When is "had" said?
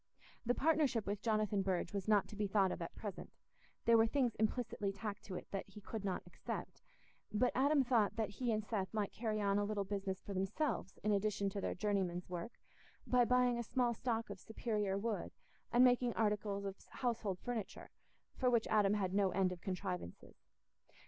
18.95-19.13